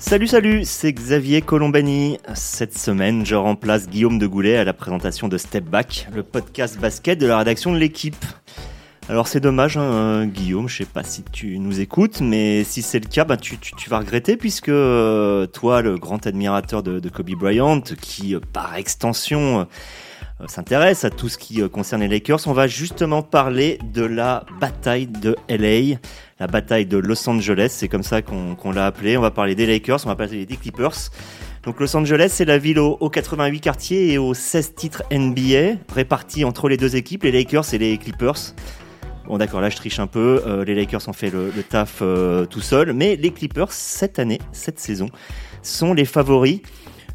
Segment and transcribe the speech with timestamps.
[0.00, 2.18] Salut, salut, c'est Xavier Colombani.
[2.34, 6.78] Cette semaine, je remplace Guillaume de Goulet à la présentation de Step Back, le podcast
[6.78, 8.24] basket de la rédaction de l'équipe.
[9.08, 13.00] Alors c'est dommage, hein, Guillaume, je sais pas si tu nous écoutes, mais si c'est
[13.00, 13.58] le cas, bah, tu,
[13.88, 19.66] vas regretter puisque euh, toi, le grand admirateur de, Kobe Bryant, qui euh, par extension
[20.40, 24.46] euh, s'intéresse à tout ce qui concerne les Lakers, on va justement parler de la
[24.60, 25.98] bataille de LA,
[26.40, 29.16] la bataille de Los Angeles, c'est comme ça qu'on l'a appelé.
[29.16, 31.10] On va parler des Lakers, on va parler des Clippers.
[31.64, 36.44] Donc Los Angeles, c'est la ville aux, 88 quartiers et aux 16 titres NBA, répartis
[36.44, 38.54] entre les deux équipes, les Lakers et les Clippers.
[39.26, 42.46] Bon d'accord, là je triche un peu, euh, les Lakers ont fait le, taf euh,
[42.46, 45.10] tout seul, mais les Clippers, cette année, cette saison,
[45.60, 46.60] sont les favoris,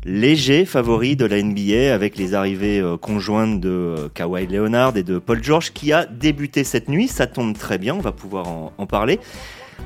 [0.05, 5.19] légers favoris de la NBA avec les arrivées euh, conjointes de Kawhi Leonard et de
[5.19, 8.85] Paul George qui a débuté cette nuit, ça tombe très bien, on va pouvoir en
[8.85, 9.19] parler.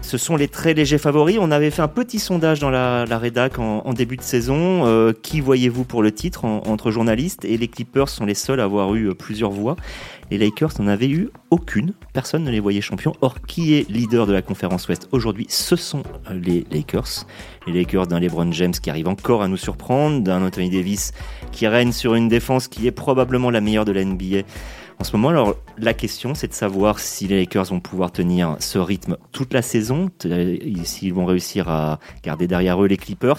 [0.02, 1.38] Ce sont les très légers favoris.
[1.40, 4.86] On avait fait un petit sondage dans la, la rédac en, début de saison.
[4.86, 8.64] Euh, qui voyez-vous pour le titre entre journalistes Et les Clippers sont les seuls à
[8.64, 9.76] avoir eu euh, plusieurs voix.
[10.32, 11.94] Les Lakers n'en avaient eu aucune.
[12.14, 13.14] Personne ne les voyait champions.
[13.22, 17.26] Or, qui est leader de la conférence Ouest aujourd'hui Ce sont euh, les Lakers.
[17.66, 21.12] Les Lakers d'un LeBron James qui arrive encore à nous surprendre, d'un Anthony Davis
[21.52, 24.44] qui règne sur une défense qui est probablement la meilleure de la NBA
[25.00, 25.30] en ce moment.
[25.30, 29.54] Alors la question, c'est de savoir si les Lakers vont pouvoir tenir ce rythme toute
[29.54, 30.10] la saison,
[30.84, 33.38] s'ils vont réussir à garder derrière eux les Clippers.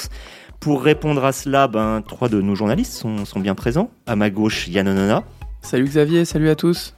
[0.60, 3.90] Pour répondre à cela, ben, trois de nos journalistes sont, sont bien présents.
[4.06, 5.22] À ma gauche, Yann Onana.
[5.62, 6.94] Salut Xavier, salut à tous.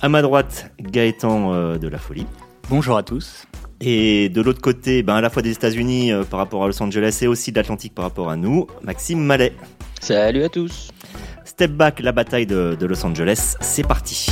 [0.00, 2.26] À ma droite, Gaëtan euh, de la Folie.
[2.70, 3.46] Bonjour à tous.
[3.80, 6.82] Et de l'autre côté, ben, à la fois des États-Unis euh, par rapport à Los
[6.82, 9.52] Angeles et aussi de l'Atlantique par rapport à nous, Maxime Mallet.
[10.00, 10.90] Salut à tous.
[11.58, 14.30] Step Back, la bataille de, Los Angeles, c'est parti.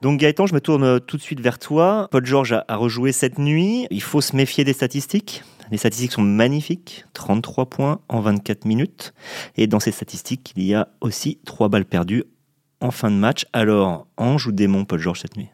[0.00, 2.08] Donc Gaëtan, je me tourne tout de suite vers toi.
[2.10, 3.86] Paul George a, rejoué cette nuit.
[3.90, 5.42] Il faut se méfier des statistiques.
[5.70, 7.04] Les statistiques sont magnifiques.
[7.12, 9.12] 33 points en 24 minutes.
[9.58, 12.24] Et dans ces statistiques, il y a aussi 3 balles perdues
[12.80, 13.44] en fin de match.
[13.52, 15.50] Alors, ange ou démon Paul George cette nuit?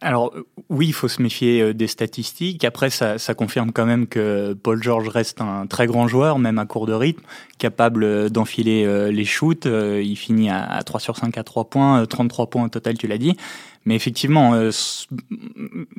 [0.00, 2.64] Alors euh, oui, il faut se méfier euh, des statistiques.
[2.64, 6.58] Après, ça, ça, confirme quand même que Paul George reste un très grand joueur, même
[6.58, 7.22] à court de rythme,
[7.58, 9.66] capable euh, d'enfiler les shoots.
[9.66, 13.18] Il finit à 3 sur 5 à 3 points, 33 points au total, tu l'as
[13.18, 13.36] dit.
[13.84, 14.54] Mais effectivement,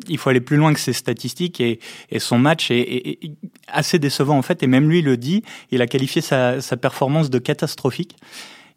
[0.07, 1.79] il faut aller plus loin que ces statistiques et,
[2.19, 3.19] son match est,
[3.67, 4.61] assez décevant en fait.
[4.61, 8.15] Et même lui le dit, il a qualifié sa performance de catastrophique.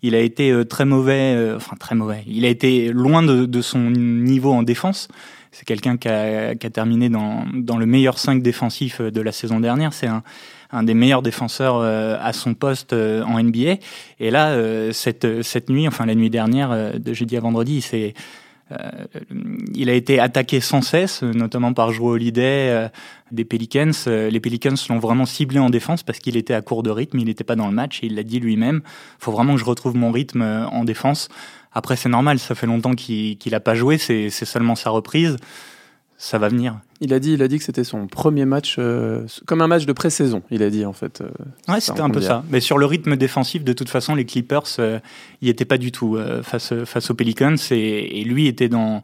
[0.07, 2.25] Il a été euh, très mauvais, euh, enfin très mauvais.
[2.27, 5.09] Il a été loin de, son niveau en défense.
[5.51, 9.95] C'est quelqu'un qui a, terminé dans, le meilleur 5 défensif euh, de la saison dernière.
[9.95, 13.77] C'est un, des meilleurs défenseurs à son poste en NBA.
[14.19, 14.59] Et là,
[14.93, 18.13] cette, cette nuit, enfin la nuit dernière, de jeudi à vendredi, c'est euh,
[19.75, 22.89] il a été attaqué sans cesse, notamment par Joe Holiday euh,
[23.31, 23.91] des Pelicans.
[24.07, 27.19] Euh, les Pelicans l'ont vraiment ciblé en défense parce qu'il était à court de rythme,
[27.19, 28.81] il n'était pas dans le match et il l'a dit lui-même.
[29.19, 31.29] Faut vraiment que je retrouve mon rythme en défense.
[31.73, 35.37] Après, c'est normal, ça fait longtemps qu'il n'a pas joué, c'est seulement sa reprise
[36.17, 36.81] ça va venir.
[37.01, 39.85] Il a dit, il a dit que c'était son premier match, euh, comme un match
[39.85, 40.43] de pré-saison.
[40.51, 41.21] Il a dit en fait.
[41.21, 42.45] Euh, ouais, c'était un peu ça.
[42.51, 45.01] Mais sur le rythme défensif, de toute façon, les Clippers, euh,
[45.43, 49.03] il était pas du tout face face aux Pelicans et, et lui était dans,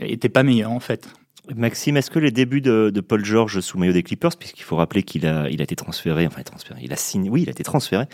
[0.00, 1.08] était pas meilleur en fait.
[1.56, 5.02] Maxime, est-ce que les débuts de, Paul George sous maillot des Clippers, puisqu'il faut rappeler
[5.02, 6.42] qu'il a, été transféré, enfin
[6.80, 8.04] il a signé, oui, il a été transféré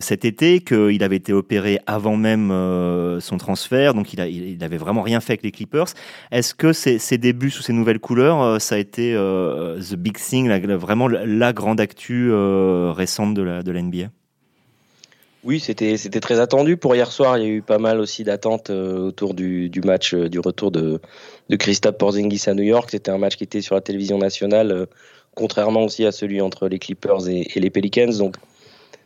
[0.00, 4.76] cet été, qu'il avait été opéré avant même euh, son transfert, donc il, a, avait
[4.76, 5.88] vraiment rien fait avec les Clippers.
[6.30, 10.16] Est-ce que ces, débuts sous ces nouvelles couleurs, euh, ça a été euh, the big
[10.16, 13.72] thing, vraiment la grande actu récente de la, de
[15.44, 17.38] oui, c'était c'était très attendu pour hier soir.
[17.38, 21.00] Il y a eu pas mal aussi d'attentes autour du match du retour de
[21.48, 22.88] de Christophe Porzingis à New York.
[22.90, 24.86] C'était un match qui était sur la télévision nationale, euh,
[25.34, 28.16] contrairement aussi à celui entre les Clippers et, les Pelicans.
[28.18, 28.36] Donc,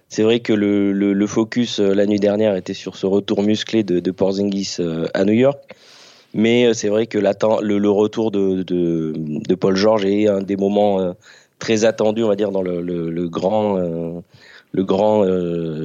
[0.09, 3.83] c'est vrai que le, le, focus euh, la nuit dernière était sur ce retour musclé
[3.83, 5.59] de, Porzingis euh, à New York.
[6.35, 11.15] Mais c'est vrai que le, le retour de, de, Paul George est un des moments
[11.59, 15.27] très attendus, on va dire, dans le, le grand, le grand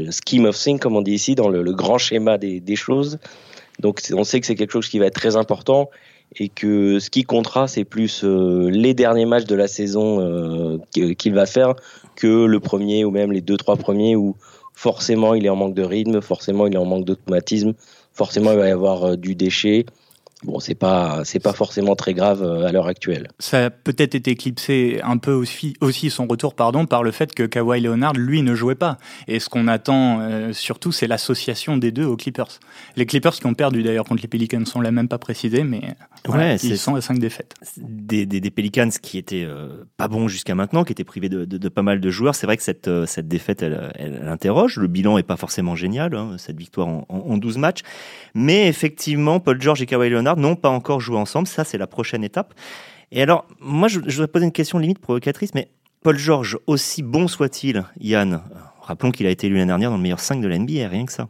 [0.10, 3.20] scheme of things, comme on dit ici, dans le, grand schéma des, des choses.
[3.82, 5.90] Donc on sait que c'est quelque chose qui va être très important
[6.36, 10.78] et que ce qui comptera, c'est plus euh, les derniers matchs de la saison euh,
[10.92, 11.76] qu'il va faire
[12.16, 14.36] que le premier ou même les deux trois premiers où
[14.74, 17.74] forcément il est en manque de rythme, forcément il est en manque d'automatisme,
[18.14, 19.86] forcément il va y avoir euh, du déchet
[20.44, 23.28] bon, c'est pas c'est pas forcément très grave euh, à l'heure actuelle.
[23.40, 27.34] Ça a peut-être été éclipsé un peu aussi, aussi son retour pardon par le fait
[27.34, 28.98] que Kawhi Leonard lui ne jouait pas.
[29.28, 32.60] Et ce qu'on attend euh, surtout, c'est l'association des deux aux Clippers.
[32.96, 35.82] Les Clippers qui ont perdu d'ailleurs contre les Pelicans, on l'a même pas précisé, mais
[36.26, 37.56] voilà, Ouais, ils c'est- sont à 5 défaites.
[37.78, 41.46] des, des, des Pelicans qui étaient euh, pas bons jusqu'à maintenant, qui étaient privés de,
[41.46, 42.36] de, de pas mal de joueurs.
[42.36, 44.78] C'est vrai que cette, euh, cette défaite, elle, elle, elle interroge.
[44.78, 47.82] Le bilan est pas forcément génial, hein, cette victoire en, en, en 12 matchs.
[48.36, 51.48] Mais effectivement, Paul George et Kawhi Leonard n'ont pas encore joué ensemble.
[51.48, 52.54] Ça, c'est la prochaine étape.
[53.12, 55.70] Et alors, moi, je, je voudrais poser une question limite provocatrice, mais
[56.04, 58.42] Paul George, aussi bon soit-il, Yann,
[58.82, 61.06] rappelons qu'il a été élu l'année dernière dans le meilleur 5 de la NBA, rien
[61.06, 61.28] que ça.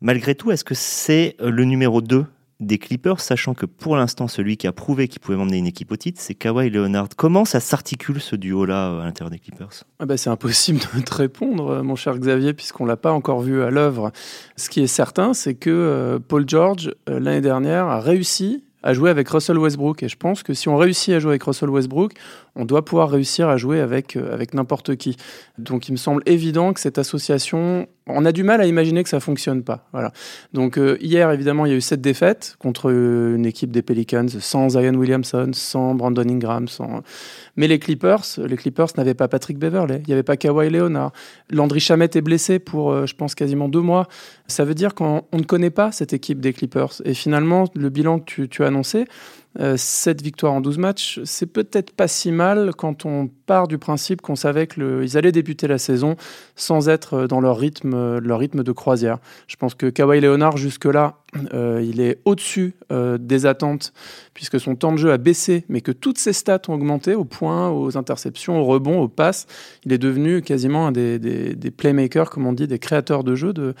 [0.00, 2.24] Malgré tout, est-ce que c'est euh, le numéro 2
[2.60, 5.92] des Clippers, sachant que pour l'instant, celui qui a prouvé qu'il pouvait emmener une équipe
[5.92, 7.08] au titre, c'est Kawhi Leonard.
[7.16, 9.84] Comment ça s'articule ce duo-là euh, à l'intérieur des Clippers?
[10.00, 13.40] Ah bah, c'est impossible de te répondre, euh, mon cher Xavier, puisqu'on l'a pas encore
[13.40, 14.10] vu à l'œuvre.
[14.56, 19.10] Ce qui est certain, c'est que euh, Paul George, l'année dernière, a réussi à jouer
[19.10, 20.02] avec Russell Westbrook.
[20.02, 22.14] Et je pense que si on réussit à jouer avec Russell Westbrook,
[22.56, 25.16] on doit pouvoir réussir à jouer avec, avec n'importe qui.
[25.58, 29.08] Donc il me semble évident que cette association, on a du mal à imaginer que
[29.08, 29.88] ça fonctionne pas.
[29.92, 30.12] Voilà.
[30.52, 33.82] Donc euh, hier, évidemment, il y a eu cette défaite contre euh, une équipe des
[33.82, 37.02] Pelicans sans Zion Williamson, sans Brandon Ingram, sans...
[37.56, 41.12] Mais les Clippers, les Clippers n'avaient pas Patrick Beverley, il n'y avait pas Kawhi Leonard.
[41.50, 44.08] Landry Shamet est blessé pour, euh, je pense, quasiment deux mois.
[44.46, 47.02] Ça veut dire qu'on on ne connaît pas cette équipe des Clippers.
[47.04, 49.06] Et finalement, le bilan que tu as annoncé,
[49.60, 53.78] euh, cette victoire en 12 matchs, c'est peut-être pas si mal quand on part du
[53.78, 56.16] principe qu'on savait qu'ils allaient débuter la saison
[56.54, 59.18] sans être dans leur rythme, euh, leur rythme de croisière.
[59.48, 61.16] Je pense que Kawhi Leonard, jusque-là,
[61.54, 63.92] euh, il est au-dessus euh, des attentes
[64.32, 67.24] puisque son temps de jeu a baissé, mais que toutes ses stats ont augmenté au
[67.24, 69.46] point, aux interceptions, aux rebonds, aux passes.
[69.84, 73.34] Il est devenu quasiment un des, des, des playmakers, comme on dit, des créateurs de
[73.34, 73.74] jeu de,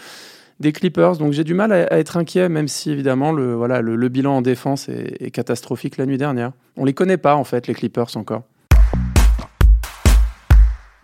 [0.60, 1.16] des Clippers.
[1.16, 4.42] Donc j'ai du mal à, être inquiet, même si évidemment le, voilà, le, bilan en
[4.42, 6.52] défense est, catastrophique la nuit dernière.
[6.76, 8.42] On les connaît pas en fait, les Clippers encore.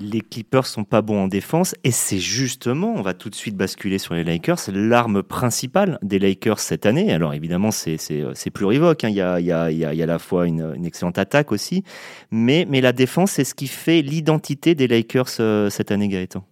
[0.00, 3.56] Les Clippers sont pas bons en défense et c'est justement, on va tout de suite
[3.56, 7.12] basculer sur les Lakers, l'arme principale des Lakers cette année.
[7.12, 9.08] Alors évidemment, c'est plurivoque, hein.
[9.08, 11.16] il, y a, il, y a, il, y a, à la fois une, une, excellente
[11.16, 11.84] attaque aussi,
[12.32, 16.44] mais, mais la défense, c'est ce qui fait l'identité des Lakers euh, cette année, Gaëtan.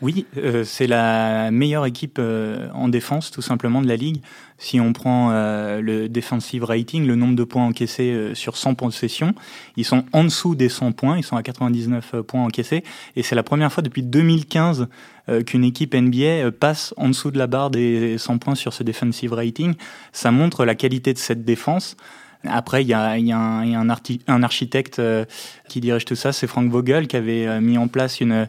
[0.00, 4.20] Oui, euh, c'est la meilleure équipe euh, en défense tout simplement de la ligue.
[4.62, 9.34] Si on prend euh, le defensive rating, le nombre de points encaissés sur 100 possessions,
[9.76, 12.84] ils sont en dessous des 100 points, ils sont à 99 euh, points encaissés.
[13.16, 14.86] Et c'est la première fois depuis 2015
[15.28, 18.84] euh, qu'une équipe NBA passe en dessous de la barre des 100 points sur ce
[18.84, 19.74] defensive rating.
[20.12, 21.96] Ça montre la qualité de cette défense.
[22.44, 23.88] Après, il y a, y a, un, y a un,
[24.26, 25.24] un, architecte euh,
[25.68, 28.48] qui dirige tout ça, c'est Frank Vogel, qui avait euh, mis en place une,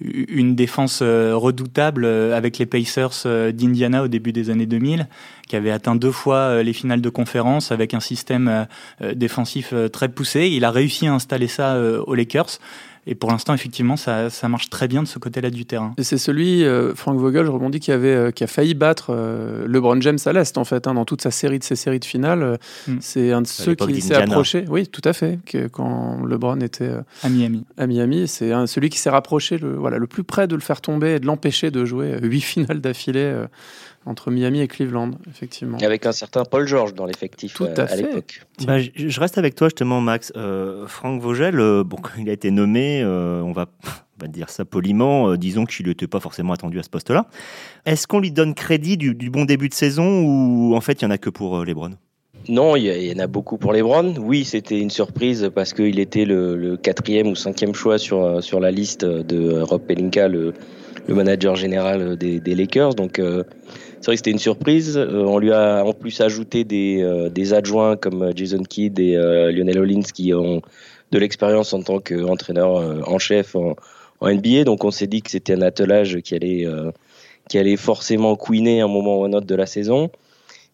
[0.00, 5.06] une défense euh, redoutable avec les Pacers euh, d'Indiana au début des années 2000,
[5.48, 8.66] qui avait atteint deux fois euh, les finales de conférence avec un système
[9.00, 10.48] euh, défensif très poussé.
[10.48, 12.58] Il a réussi à installer ça aux Lakers.
[13.06, 15.92] Et pour l'instant, effectivement, ça, ça, marche très bien de ce côté-là du terrain.
[15.98, 19.06] Et c'est celui, euh, Frank Vogel, je rebondis, qui, avait, euh, qui a failli battre
[19.10, 21.98] euh, LeBron James à l'Est, en fait, hein, dans toute sa série de ces séries
[21.98, 22.58] de finales.
[22.86, 22.96] Mm.
[23.00, 24.64] C'est un de ceux qui s'est approché.
[24.68, 25.40] Oui, tout à fait.
[25.44, 26.92] Que, quand LeBron était
[27.24, 27.64] à Miami.
[27.76, 30.80] À Miami, c'est celui qui s'est rapproché le, voilà, le plus près de le faire
[30.80, 33.46] tomber et de l'empêcher de jouer huit finales d'affilée
[34.06, 35.78] entre Miami et Cleveland, effectivement.
[35.78, 38.42] Avec un certain Paul George dans l'effectif Tout à, à, à l'époque.
[38.66, 40.32] Bah, je reste avec toi justement, Max.
[40.36, 44.50] Euh, Franck Vogel, euh, bon, il a été nommé, euh, on va, on va dire
[44.50, 47.26] ça poliment, euh, disons qu'il n'était pas forcément attendu à ce poste-là.
[47.86, 51.04] Est-ce qu'on lui donne crédit du, du, bon début de saison ou en fait il
[51.04, 51.92] n'y en a que pour euh, LeBron?
[52.48, 54.14] Non, il y, y, en a beaucoup pour LeBron.
[54.18, 58.58] Oui, c'était une surprise parce qu'il était le, le, quatrième ou cinquième choix sur, sur
[58.58, 60.52] la liste de Rob Pelinka, le,
[61.06, 62.94] le manager général des, des Lakers.
[62.94, 63.44] Donc, euh,
[64.02, 64.98] c'est vrai que c'était une surprise.
[64.98, 69.52] Euh, on lui a en plus ajouté des, euh, adjoints comme Jason Kidd et euh,
[69.52, 70.60] Lionel Hollins qui ont
[71.12, 73.76] de l'expérience en tant qu'entraîneur euh, en chef en,
[74.20, 74.64] NBA.
[74.64, 76.90] Donc on s'est dit que c'était un attelage qui allait, euh,
[77.48, 80.10] qui allait forcément couiner un moment ou un autre de la saison.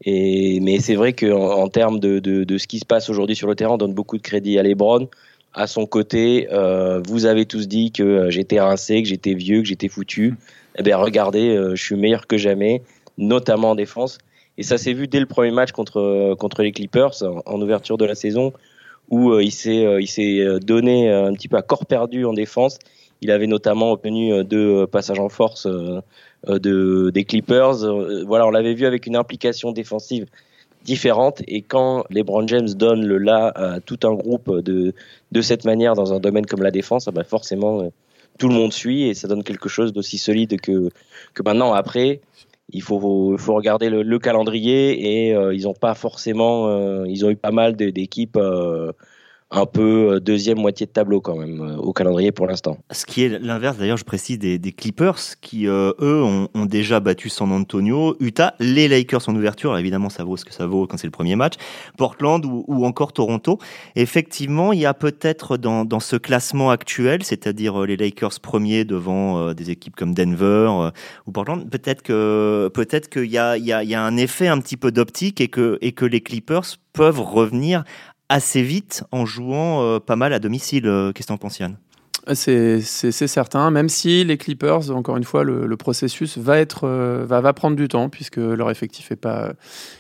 [0.05, 3.49] Et, mais c'est vrai qu'en en termes de, de, ce qui se passe aujourd'hui sur
[3.49, 5.09] le terrain, on donne beaucoup de crédit à LeBron.
[5.55, 9.67] À son côté, euh, vous avez tous dit que j'étais rincé, que j'étais vieux, que
[9.67, 10.35] j'étais foutu.
[10.79, 12.83] Eh bien, regardez, euh, je suis meilleur que jamais
[13.19, 14.19] notamment en défense.
[14.57, 18.05] Et ça s'est vu dès le premier match contre, contre les Clippers en, ouverture de
[18.05, 18.53] la saison,
[19.11, 22.33] où euh, il s'est euh, il s'est donné un petit peu à corps perdu en
[22.33, 22.79] défense.
[23.21, 26.01] Il avait notamment obtenu deux passages en force euh,
[26.47, 27.79] de, des Clippers.
[28.27, 30.27] Voilà, on l'avait vu avec une implication défensive
[30.85, 31.43] différente.
[31.49, 34.95] Et quand LeBron James donne le là à tout un groupe de,
[35.33, 37.91] de cette manière dans un domaine comme la défense, bah forcément
[38.39, 40.91] tout le monde suit et ça donne quelque chose d'aussi solide que,
[41.35, 42.21] que maintenant après
[42.71, 47.51] il faut, faut regarder le, calendrier et ils ont pas forcément, ils ont eu pas
[47.51, 48.39] mal d'équipes
[49.51, 52.79] un peu euh, deuxième moitié de tableau quand même euh, au calendrier pour l'instant.
[52.91, 57.31] Ce qui est l'inverse d'ailleurs, je précise, des, Clippers qui euh, eux ont, déjà battu
[57.31, 60.99] San Antonio, Utah, les Lakers en ouverture, évidemment ça vaut ce que ça vaut quand
[60.99, 61.55] c'est le premier match,
[61.97, 63.59] Portland ou, encore Toronto.
[63.97, 69.71] Effectivement, il y a peut-être dans, ce classement actuel, c'est-à-dire les Lakers premiers devant des
[69.71, 70.91] équipes comme Denver
[71.27, 75.49] ou Portland, peut-être que peut-être qu'il y a un effet un petit peu d'optique et
[75.49, 77.85] que, et que les Clippers peuvent revenir
[78.29, 80.87] assez vite en jouant euh, pas mal à domicile.
[80.87, 81.33] Euh, qu'est-ce que
[82.35, 82.83] c'est
[83.13, 87.77] certain, même si les Clippers, encore une fois, le, processus va, être, euh, va, prendre
[87.77, 89.53] du temps puisque leur effectif n'est pas,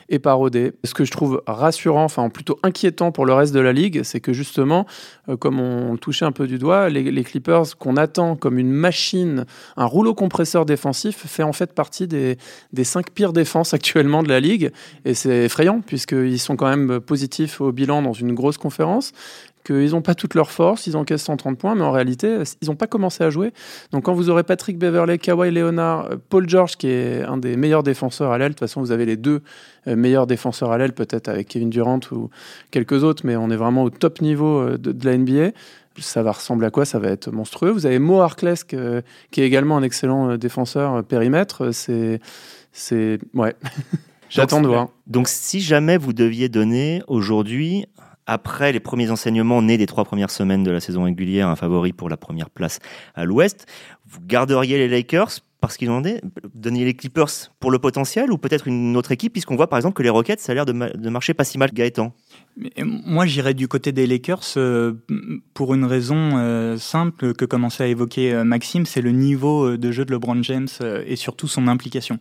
[0.08, 0.72] est pas rodé.
[0.84, 4.20] Ce que je trouve rassurant, enfin plutôt inquiétant pour le reste de la ligue, c'est
[4.20, 4.86] que justement,
[5.28, 8.70] euh, comme on le touchait un peu du doigt, les, Clippers qu'on attend comme une
[8.70, 9.44] machine,
[9.76, 12.38] un rouleau compresseur défensif, fait en fait partie des,
[12.72, 14.70] des cinq pires défenses actuellement de la ligue.
[15.04, 19.12] Et c'est effrayant puisqu'ils sont quand même positifs au bilan dans une grosse conférence
[19.64, 22.76] qu'ils n'ont pas toute leur force, ils encaissent 130 points, mais en réalité, ils n'ont
[22.76, 23.52] pas commencé à jouer.
[23.92, 27.56] Donc quand vous aurez Patrick Beverley, Kawhi Leonard, euh, Paul George, qui est un des
[27.56, 29.42] meilleurs défenseurs à l'aile, de toute façon, vous avez les deux
[29.86, 32.30] euh, meilleurs défenseurs à l'aile, peut-être avec Kevin Durant ou
[32.70, 35.50] quelques autres, mais on est vraiment au top niveau euh, de, la NBA
[36.00, 36.84] ça va ressembler à quoi?
[36.84, 37.70] Ça va être monstrueux.
[37.70, 39.02] Vous avez Mo Harkless, qui est
[39.36, 41.72] également un excellent défenseur périmètre.
[41.72, 42.20] C'est,
[42.70, 43.56] c'est, ouais.
[44.30, 44.90] J'attends de voir.
[45.08, 47.86] Donc, si jamais vous deviez donner aujourd'hui
[48.28, 51.92] après les premiers enseignements nés des trois premières semaines de la saison régulière, un favori
[51.92, 52.78] pour la première place
[53.14, 53.66] à l'Ouest,
[54.06, 56.02] vous garderiez les Lakers parce qu'ils ont
[56.54, 59.96] donné les Clippers pour le potentiel ou peut-être une autre équipe, puisqu'on voit par exemple
[59.96, 61.70] que les Rockets, ça a l'air de, marcher pas si mal.
[61.72, 62.14] Gaëtan.
[62.84, 64.94] Moi, j'irais du côté des Lakers euh,
[65.54, 69.90] pour une raison euh, simple que commençait à évoquer euh, Maxime, c'est le niveau de
[69.90, 70.68] jeu de LeBron James
[71.06, 72.18] et surtout son implication.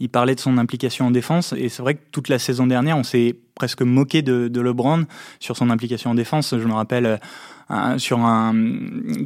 [0.00, 2.96] Il parlait de son implication en défense et c'est vrai que toute la saison dernière,
[2.96, 5.06] on s'est presque moqué de, de LeBron
[5.40, 6.54] sur son implication en défense.
[6.56, 7.20] Je me rappelle
[7.98, 8.54] sur un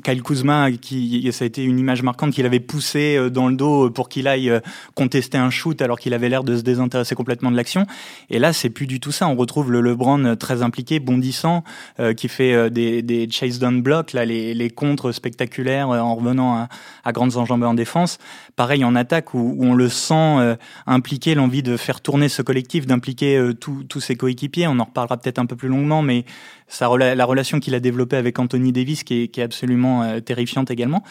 [0.03, 3.55] Kyle Kuzma qui ça a été une image marquante qu'il avait poussé euh, dans le
[3.55, 4.61] dos pour qu'il aille euh,
[4.95, 7.87] contester un shoot alors qu'il avait l'air de se désintéresser complètement de l'action.
[8.31, 9.29] Et là c'est plus du tout ça.
[9.29, 11.63] On retrouve le LeBron très impliqué bondissant
[12.01, 16.55] euh, qui fait des, des chase down blocks là les, les contres spectaculaires en revenant
[16.55, 16.69] à,
[17.05, 18.19] à, grandes enjambées en défense.
[18.57, 20.57] Pareil en attaque où, où on le sent
[20.87, 24.67] impliqué l'envie de faire tourner ce collectif d'impliquer tous ses coéquipiers.
[24.67, 26.25] On en reparlera peut-être un peu plus longuement mais
[26.73, 31.03] ça, la relation qu'il a développée avec Anthony Davis qui est, absolument euh, terrifiante également.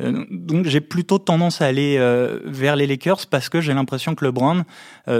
[0.00, 4.14] Euh, donc j'ai plutôt tendance à aller euh, vers les Lakers parce que j'ai l'impression
[4.14, 4.64] que LeBron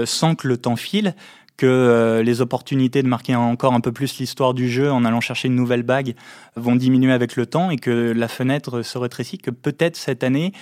[0.05, 1.15] sent que le temps file
[1.57, 5.49] que les opportunités de marquer encore un peu plus l'histoire du jeu en allant chercher
[5.49, 6.15] une nouvelle bague
[6.55, 10.53] vont diminuer avec le temps et que la fenêtre se rétrécit, que peut-être cette année,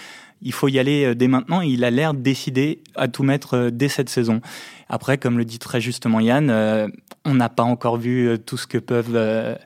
[0.41, 1.61] il faut y aller dès maintenant.
[1.61, 4.41] il a l'air décidé à tout mettre dès cette saison.
[4.89, 6.49] Après, comme le dit très justement Yann,
[7.25, 9.57] on n'a pas encore vu tout ce que peuvent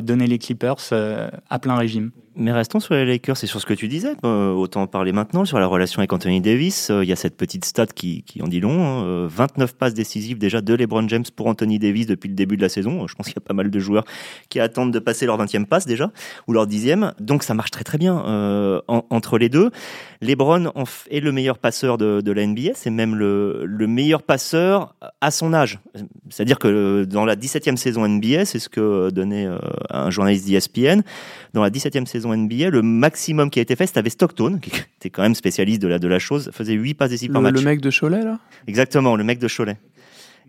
[0.00, 2.10] donner les Clippers à plein régime.
[2.38, 4.12] Mais restons sur les Lakers et sur ce que tu disais.
[4.22, 6.90] Euh, autant en parler maintenant sur la relation avec Anthony Davis.
[6.90, 9.26] Euh, il y a cette petite stat qui, qui en dit long.
[9.26, 9.72] 29 hein.
[9.72, 12.68] euh, passes décisives déjà de LeBron James pour Anthony Davis depuis le début de la
[12.68, 13.06] saison.
[13.06, 14.04] Je pense qu'il y a pas mal de joueurs
[14.50, 16.12] qui attendent de passer leur 20e passe déjà
[16.46, 17.14] ou leur 10e.
[17.20, 18.16] Donc ça marche très très bien
[18.86, 19.70] entre les deux.
[20.20, 20.72] LeBron
[21.10, 22.72] est le meilleur passeur de, de la NBA.
[22.74, 25.78] C'est même le, meilleur passeur à son âge.
[26.30, 29.48] C'est-à-dire que dans la 17e saison NBA, c'est ce que donnait
[29.90, 31.02] un journaliste d'ESPN.
[31.52, 35.10] Dans la 17e saison NBA, le maximum qui a été fait, c'était Stockton, qui était
[35.10, 37.54] quand même spécialiste de la, de la chose, faisait 8 passes décisives par match.
[37.54, 38.38] Le mec de Cholet, là?
[38.66, 39.76] Exactement, le mec de Cholet.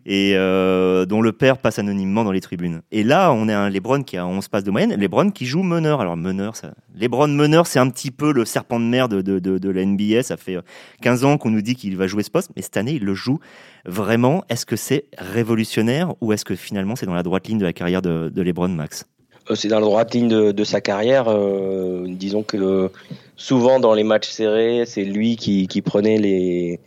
[0.09, 2.81] Et euh, dont le père passe anonymement dans les tribunes.
[2.91, 5.63] Et là, on est un Lebron qui a 11 passes de moyenne, Lebron qui joue
[5.63, 6.01] meneur.
[6.01, 6.71] Alors meneur, ça...
[6.95, 10.23] Lebron meneur, c'est un petit peu le serpent de mer de, de, de, la NBA.
[10.23, 10.57] Ça fait
[11.01, 13.13] 15 ans qu'on nous dit qu'il va jouer ce poste, mais cette année, il le
[13.13, 13.39] joue
[13.85, 14.43] vraiment.
[14.49, 17.73] Est-ce que c'est révolutionnaire ou est-ce que finalement c'est dans la droite ligne de la
[17.73, 19.05] carrière de, de Lebron, Max?
[19.49, 21.27] Euh, c'est dans la droite ligne de, sa carrière.
[21.27, 22.91] Euh, disons que
[23.35, 26.79] souvent dans les matchs serrés, c'est lui qui, prenait les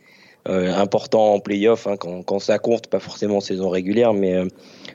[0.50, 4.36] euh, importants en playoff hein, quand, ça compte, pas forcément en saison régulière, mais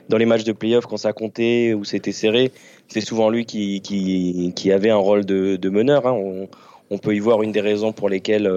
[0.08, 2.52] dans les matchs de playoff quand ça comptait ou c'était serré,
[2.88, 6.06] c'est souvent lui qui, qui, avait un rôle de, meneur.
[6.06, 6.46] Hein.
[6.90, 8.48] On, peut y voir une des raisons pour lesquelles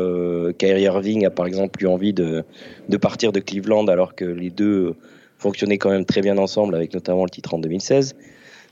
[0.59, 2.43] Kyrie Irving a par exemple eu envie de,
[2.87, 4.93] de partir de Cleveland alors que les deux
[5.39, 8.15] fonctionnaient quand même très bien ensemble avec notamment le titre en 2016.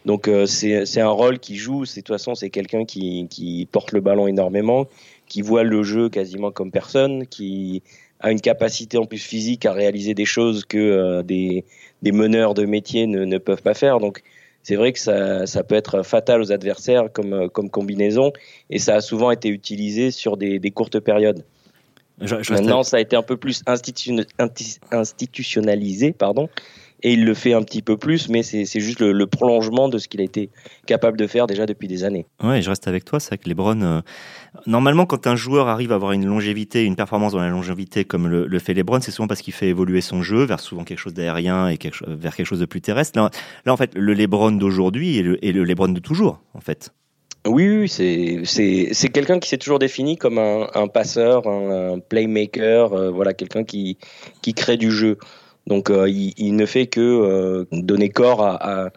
[0.05, 1.83] Donc euh, c'est un rôle qui joue.
[1.83, 4.85] De toute façon, c'est quelqu'un qui, qui, porte le ballon énormément,
[5.27, 7.83] qui voit le jeu quasiment comme personne, qui
[8.19, 11.65] a une capacité en plus physique à réaliser des choses que euh, des,
[12.01, 13.99] des, meneurs de métier ne, ne, peuvent pas faire.
[13.99, 14.23] Donc
[14.63, 18.33] c'est vrai que ça, ça, peut être fatal aux adversaires comme, comme combinaison
[18.69, 21.43] et ça a souvent été utilisé sur des, des courtes périodes.
[22.19, 23.61] Maintenant, ça a été un peu plus
[24.91, 26.49] institutionnalisé, pardon
[27.03, 30.07] et il le fait un petit peu plus, mais c'est juste le, prolongement de ce
[30.07, 30.49] qu'il a été
[30.85, 32.25] capable de faire déjà depuis des années.
[32.41, 34.01] Ouais, je reste avec toi, c'est vrai que Lebron, euh,
[34.65, 38.27] normalement quand un joueur arrive à avoir une longévité, une performance dans la longévité comme
[38.27, 41.13] le, fait Lebron, c'est souvent parce qu'il fait évoluer son jeu vers souvent quelque chose
[41.13, 43.19] d'aérien et quelque, vers quelque chose de plus terrestre.
[43.19, 43.29] Là,
[43.65, 46.91] là en fait, le Lebron d'aujourd'hui est le, le Lebron de toujours, en fait.
[47.45, 47.89] Oui, oui
[48.45, 53.63] c'est quelqu'un qui s'est toujours défini comme un, un passeur, un, playmaker, euh, voilà, quelqu'un
[53.63, 53.97] qui,
[54.41, 55.17] qui crée du jeu.
[55.67, 58.89] Donc euh, il, ne fait que euh, donner corps à,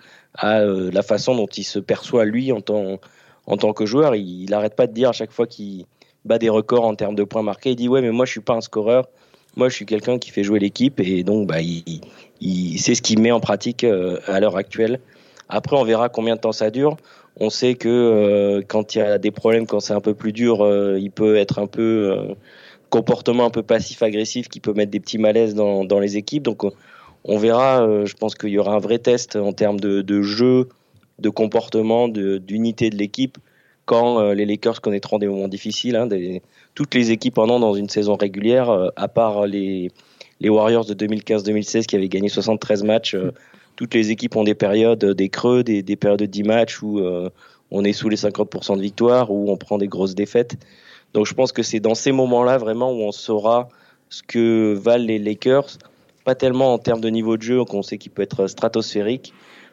[0.45, 4.15] euh, la façon dont il se perçoit lui en tant, que joueur.
[4.15, 5.85] Il n'arrête pas de dire à chaque fois qu'il
[6.25, 8.41] bat des records en termes de points marqués, il dit ouais mais moi je suis
[8.41, 9.09] pas un scoreur,
[9.57, 13.33] moi je suis quelqu'un qui fait jouer l'équipe et donc bah, c'est ce qu'il met
[13.33, 15.00] en pratique à l'heure actuelle.
[15.49, 16.97] Après on verra combien de temps ça dure.
[17.37, 20.59] On sait que quand il y a des problèmes, quand c'est un peu plus dur,
[20.97, 22.37] il peut être un peu
[22.90, 26.42] comportement un peu passif-agressif qui peut mettre des petits malaises dans, dans les équipes.
[26.42, 26.64] Donc
[27.25, 30.68] on verra, euh, je pense qu'il y aura un vrai test en termes de, jeu,
[31.18, 33.38] de comportement, d'unité de, l'équipe
[33.87, 35.97] quand euh, les Lakers connaîtront des moments difficiles.
[35.97, 36.09] Hein,
[36.75, 39.90] toutes les équipes en ont dans une saison régulière, euh, à part les,
[40.40, 43.16] les Warriors de 2015-2016 qui avaient gagné 73 matchs.
[43.76, 47.00] toutes les équipes ont des périodes, des creux, des, des périodes de 10 matchs où
[47.70, 50.56] on est sous les 50% de victoire, où on prend des grosses défaites.
[51.14, 53.69] Donc je pense que c'est dans ces moments-là vraiment où on saura
[54.09, 55.79] ce que valent les Lakers,
[56.25, 59.33] pas tellement en termes de niveau de jeu qu'on sait qu'il peut être stratosphérique,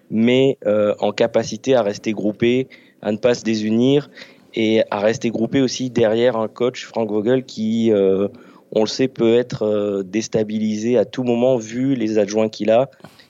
[0.09, 2.67] mais euh, en capacité à rester groupé,
[3.01, 4.09] à ne pas se désunir
[4.55, 8.27] et à rester groupé aussi derrière un coach, Frank Vogel, qui, euh,
[8.71, 12.89] on le sait, peut être euh, déstabilisé à tout moment vu les adjoints qu'il a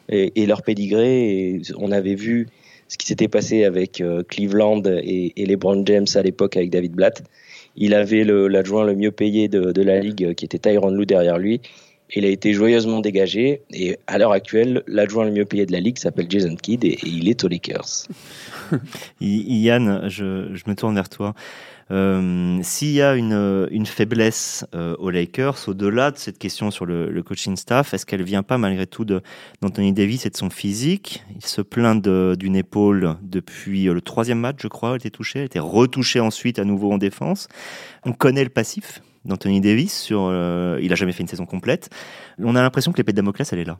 [0.10, 1.30] et, leur pédigré.
[1.30, 2.48] Et on avait vu
[2.88, 6.94] ce qui s'était passé avec Cleveland et, et les Brown James à l'époque avec David
[6.94, 7.24] Blatt.
[7.77, 11.62] Il avait l'adjoint le, mieux payé de, la ligue, qui était Tyron Lou derrière lui.
[12.15, 15.81] Il a été joyeusement dégagé et à l'heure actuelle, l'adjoint le mieux payé de la
[15.81, 18.07] ligue s'appelle Jason Kidd et, il est aux Lakers.
[19.19, 21.34] Yann, je, me tourne vers toi.
[21.89, 27.22] Euh, s'il y a une, faiblesse euh, aux Lakers, au-delà de cette question sur le,
[27.24, 31.24] coaching staff, est-ce qu'elle vient pas malgré tout d'Anthony Davis et de son physique?
[31.36, 35.40] Il se plaint d'une épaule depuis euh, le troisième match, je crois, elle était touchée,
[35.40, 37.48] elle était retouchée ensuite à nouveau en défense.
[38.05, 41.90] On connaît le passif d'Anthony Davis, il a jamais fait une saison complète.
[42.40, 43.77] On a l'impression que l'épée de Damoclès, elle est là.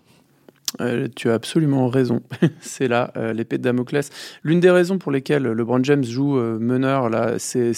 [0.82, 2.21] Euh, tu as absolument raison.
[2.60, 4.10] c'est là euh, l'épée de Damoclès.
[4.43, 7.73] L'une des raisons pour lesquelles LeBron James joue euh, meneur là, c'est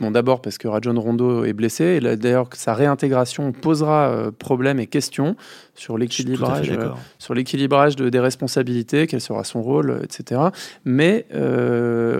[0.00, 2.00] bon, d'abord parce que Rajon Rondo est blessé.
[2.00, 5.36] Et d'ailleurs, sa réintégration posera problème et questions
[5.74, 6.72] sur l'équilibrage,
[7.18, 10.40] sur l'équilibrage de, des responsabilités, quel sera son rôle, etc.
[10.84, 11.26] Mais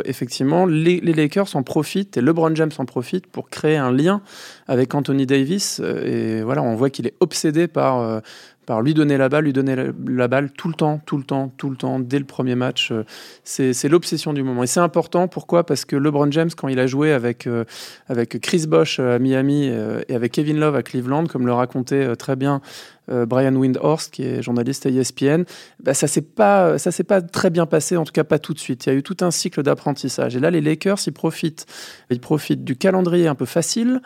[0.04, 4.20] effectivement, les, les, Lakers en profitent et LeBron James en profite pour créer un lien
[4.68, 5.80] avec Anthony Davis.
[5.80, 8.20] et voilà, on voit qu'il est obsédé par
[8.66, 11.52] par lui donner la balle, lui donner la, balle tout le temps, tout le temps,
[11.56, 12.90] tout le temps, dès le premier match.
[12.90, 13.04] Euh,
[13.44, 14.64] c'est l'obsession du moment.
[14.64, 15.64] Et c'est important, pourquoi?
[15.64, 17.64] Parce que LeBron James, quand il a joué avec, euh,
[18.08, 19.70] avec Chris Bosh euh, à Miami
[20.08, 22.60] et avec Kevin Love à Cleveland, comme le racontait très bien
[23.08, 25.44] Brian Windhorst, qui est journaliste à ESPN,
[25.80, 28.58] bah, ça s'est pas, s'est pas très bien passé, en tout cas pas tout de
[28.58, 28.86] suite.
[28.86, 30.34] Il y a eu tout un cycle d'apprentissage.
[30.34, 31.66] Et là, les Lakers, profitent,
[32.10, 34.00] ils profitent du calendrier un peu facile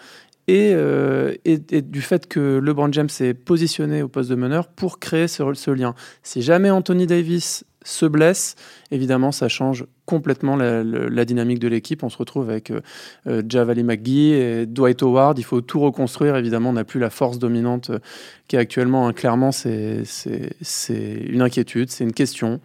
[0.50, 5.28] euh, et, du fait que LeBron James est positionné au poste de meneur pour créer
[5.28, 5.94] ce lien.
[6.22, 8.56] Si jamais Anthony Davis se blesse,
[8.90, 12.02] évidemment, ça change complètement la, dynamique de l'équipe.
[12.02, 12.80] On se retrouve avec euh,
[13.26, 15.38] euh, Javali McGee et Dwight Howard.
[15.38, 16.36] Il faut tout reconstruire.
[16.36, 17.90] Évidemment, on n'a plus la force dominante
[18.48, 19.08] qui est actuellement.
[19.08, 19.12] Hein.
[19.12, 20.02] Clairement, c'est
[20.88, 22.60] une inquiétude, c'est une question.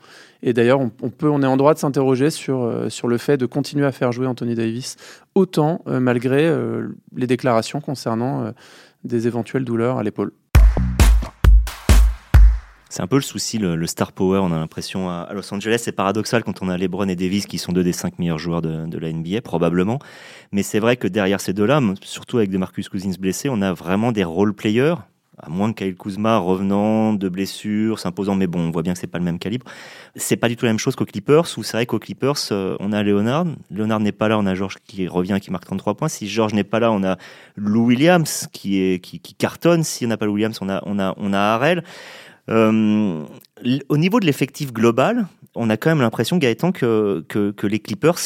[0.46, 3.92] Et d'ailleurs, on, est en droit de s'interroger sur, euh, le fait de continuer à
[3.92, 4.96] faire jouer Anthony Davis
[5.34, 8.54] autant, euh, malgré euh, les déclarations concernant
[9.04, 10.32] des éventuelles douleurs à l'épaule.
[12.96, 14.40] C'est un peu le souci, le, star power.
[14.42, 17.58] On a l'impression à, Los Angeles, c'est paradoxal quand on a LeBron et Davis qui
[17.58, 20.00] sont deux des cinq meilleurs joueurs de, la NBA, probablement.
[20.54, 23.74] Mais c'est vrai que derrière ces deux-là, surtout avec des Marcus Cousins blessés, on a
[23.74, 24.96] vraiment des role players
[25.38, 29.00] à moins que Kyle Kuzma revenant de blessure, s'imposant, mais bon, on voit bien que
[29.00, 29.66] c'est pas le même calibre.
[30.16, 32.78] C'est pas du tout la même chose qu'aux Clippers, où c'est vrai qu'aux Clippers, euh,
[32.80, 33.46] on a Leonard.
[33.70, 36.08] Leonard n'est pas là, on a George qui revient, qui marque 33 points.
[36.08, 37.18] Si George n'est pas là, on a
[37.58, 39.02] Lou Williams qui,
[39.38, 39.84] cartonne.
[39.84, 41.84] Si on n'a pas Lou Williams, on a, on a, on a Harrell.
[42.50, 43.24] Euh,
[43.90, 47.80] au niveau de l'effectif global, on a quand même l'impression, Gaëtan, que, que, que les
[47.80, 48.20] Clippers,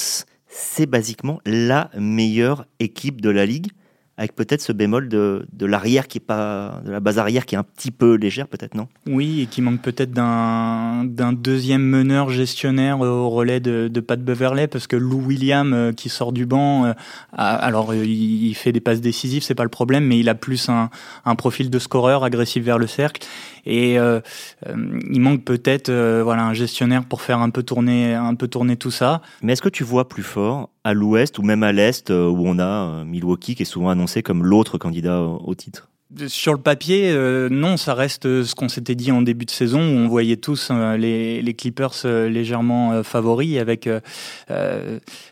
[0.48, 3.72] c'est basiquement la meilleure équipe de la ligue
[4.20, 7.56] avec peut-être ce bémol de, de l'arrière qui est pas, de la base arrière qui
[7.56, 8.90] est un petit peu légère, peut-être, non?
[9.08, 14.22] Oui, et qui manque peut-être d'un, d'un deuxième meneur gestionnaire au relais de, de Pat
[14.22, 16.94] Beverley, parce que Lou William, euh, qui sort du banc, euh,
[17.32, 20.90] alors il fait des passes décisives, c'est pas le problème, mais il a plus un,
[21.24, 23.26] un profil de scoreur agressif vers le cercle.
[23.66, 24.20] Et euh,
[24.68, 28.48] euh, il manque peut-être euh, voilà un gestionnaire pour faire un peu tourner un peu
[28.48, 29.22] tourner tout ça.
[29.44, 32.60] Mais est-ce que tu vois plus fort à l'ouest ou même à l'est où on
[32.60, 35.90] a Milwaukee qui est souvent annoncé comme l'autre candidat au titre
[36.28, 39.52] sur le papier, euh, non, ça reste euh, ce qu'on s'était dit en début de
[39.52, 43.90] saison où on voyait tous euh, les, Clippers légèrement favoris avec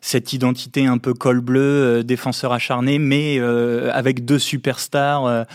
[0.01, 5.45] cette identité un peu col bleu, défenseur acharné, mais avec deux superstars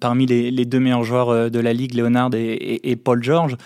[0.00, 3.56] parmi les, deux meilleurs joueurs de la ligue, Leonard et, Paul George.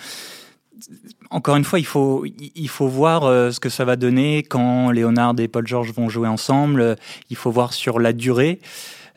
[1.31, 5.35] Encore une fois, il faut, il faut voir ce que ça va donner quand Leonard
[5.39, 6.97] et Paul George vont jouer ensemble.
[7.31, 8.61] Il faut voir sur la durée.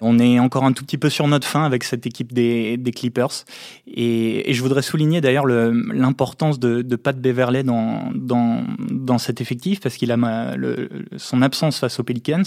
[0.02, 2.92] On est encore un tout petit peu sur notre fin avec cette équipe des, des
[2.92, 3.46] Clippers.
[3.88, 9.42] Et, et, je voudrais souligner d'ailleurs l'importance de, de, Pat Beverley dans, dans, dans cet
[9.42, 12.44] effectif parce qu'il a le, son absence face aux Pelicans.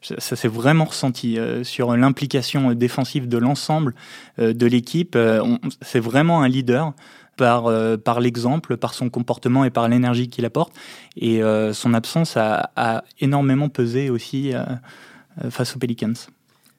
[0.00, 3.94] Ça, s'est vraiment ressenti euh, sur l'implication défensive de l'ensemble
[4.38, 5.16] euh, de l'équipe.
[5.16, 6.92] Euh, c'est vraiment un leader
[7.42, 7.64] par,
[8.04, 10.72] par l'exemple, par son comportement et par l'énergie qu'il apporte.
[11.16, 11.40] Et
[11.72, 14.52] son absence a, énormément pesé aussi
[15.50, 16.14] face aux Pelicans.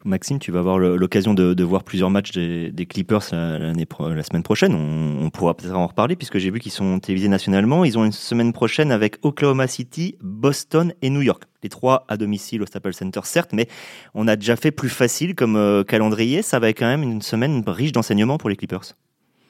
[0.05, 4.73] Maxime, tu vas avoir l'occasion de, voir plusieurs matchs des, Clippers la semaine prochaine.
[4.75, 7.85] On, pourra peut-être en reparler puisque j'ai vu qu'ils sont télévisés nationalement.
[7.85, 11.43] Ils ont une semaine prochaine avec Oklahoma City, Boston et New York.
[11.63, 13.67] Les trois à domicile au Staples Center, certes, mais
[14.13, 16.41] on a déjà fait plus facile comme euh, calendrier.
[16.41, 18.95] Ça va être quand même une semaine riche d'enseignements pour les Clippers.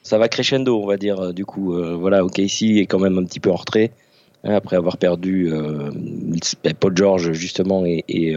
[0.04, 1.18] Ça va crescendo, on va dire.
[1.18, 3.90] Euh, du coup, euh, voilà, OKC est quand même un petit peu en retrait
[4.44, 5.52] hein, après avoir perdu
[6.78, 8.36] Paul George justement et,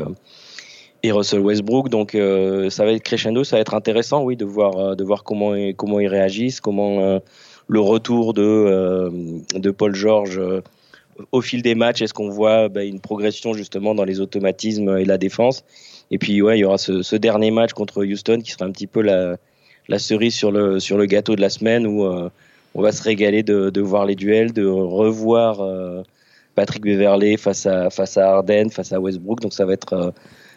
[1.12, 1.90] Russell Westbrook.
[1.90, 5.04] Donc euh, ça va être crescendo, ça va être intéressant, oui, de voir euh, de
[5.04, 7.20] voir comment comment ils réagissent, comment euh,
[7.68, 10.42] le retour de Paul George
[11.32, 15.06] au fil des matchs, est-ce qu'on voit bah, une progression justement dans les automatismes et
[15.06, 15.66] la défense
[16.12, 18.88] Et puis ouais, il y aura ce, dernier match contre Houston qui sera un petit
[18.88, 19.38] peu la,
[19.88, 22.04] la cerise sur le sur le gâteau de la semaine où
[22.76, 25.62] on va se régaler de, de voir les duels, de revoir
[26.56, 29.40] Patrick Beverley face à face à Harden, face à Westbrook.
[29.42, 30.14] Donc ça va être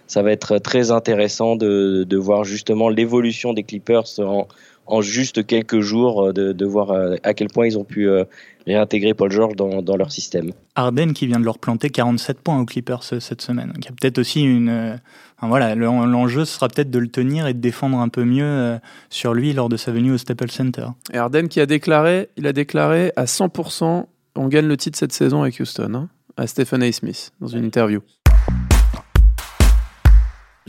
[0.06, 4.48] ça va être très intéressant de, de voir justement l'évolution des Clippers en,
[4.90, 8.08] en, juste quelques jours, euh, de, de, voir euh, à quel point ils ont pu
[8.08, 8.24] euh,
[8.66, 10.52] réintégrer Paul George dans, dans, leur système.
[10.74, 13.72] Arden qui vient de leur planter 47 points aux Clippers cette semaine.
[13.78, 14.98] Il y a peut-être aussi une.
[15.36, 19.32] Enfin, voilà, l'enjeu sera peut-être de le tenir et de défendre un peu mieux sur
[19.32, 20.86] lui lors de sa venue au Staples Center.
[21.14, 24.04] Et Arden qui a déclaré, il a déclaré à 100%,
[24.36, 26.92] on gagne le titre cette saison avec Houston, hein, à Stephen A.
[26.92, 28.00] Smith dans une interview.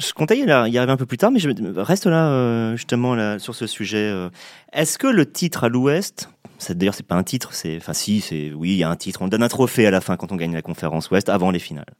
[0.02, 3.38] Je comptais y arriver un peu plus tard, mais je reste là euh, justement là,
[3.38, 4.10] sur ce sujet.
[4.10, 4.30] Euh.
[4.74, 6.30] Est-ce que le titre à l'Ouest,
[6.70, 9.22] d'ailleurs c'est pas un titre, c'est, enfin si, c'est oui, il y a un titre.
[9.22, 11.60] On donne un trophée à la fin quand on gagne la conférence Ouest, avant les
[11.60, 11.94] finales.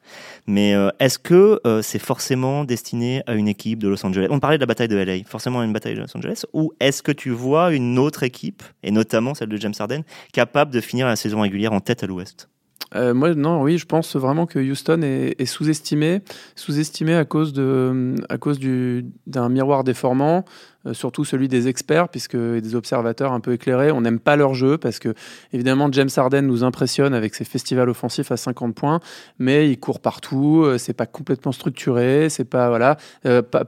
[0.48, 4.28] Mais euh, est-ce que c'est forcément destiné à une équipe de Los Angeles?
[4.32, 7.04] On parlait de la bataille de LA, forcément une bataille de Los Angeles, ou est-ce
[7.04, 10.02] que tu vois une autre équipe, et notamment celle de James Harden,
[10.34, 12.50] capable de finir la saison régulière en tête à l'Ouest?
[12.96, 16.22] Euh, moi, non, oui, je pense vraiment que Houston est, sous-estimé,
[16.56, 20.44] sous-estimé à cause de, à cause du d'un miroir déformant,
[20.86, 24.56] euh, surtout celui des experts, puisque des observateurs un peu éclairés, on n'aime pas leur
[24.56, 25.14] jeu parce que
[25.54, 29.00] évidemment James Harden nous impressionne avec ses festivals offensifs à 50 points,
[29.40, 32.98] mais il court partout, euh, c'est pas complètement structuré, c'est pas voilà,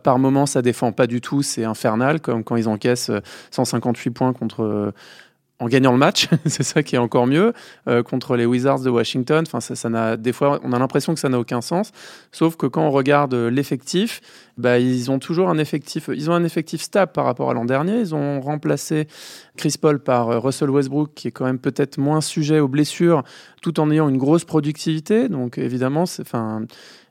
[0.03, 3.11] par moment ça défend pas du tout, c'est infernal comme quand ils encaissent
[3.51, 4.93] 158 points contre
[5.63, 7.53] en gagnant le match, c'est ça qui est encore mieux,
[7.87, 9.45] euh, contre les Wizards de Washington.
[9.47, 11.91] Enfin, ça, n'a, des fois, on a l'impression que ça n'a aucun sens.
[12.33, 14.19] Sauf que quand on regarde l'effectif,
[14.57, 17.63] bah, ils ont toujours un effectif, ils ont un effectif stable par rapport à l'an
[17.63, 17.99] dernier.
[17.99, 19.07] Ils ont remplacé
[19.55, 23.23] Chris Paul par euh, Russell Westbrook, qui est quand même peut-être moins sujet aux blessures,
[23.61, 25.29] tout en ayant une grosse productivité.
[25.29, 26.63] Donc, évidemment, c'est, enfin,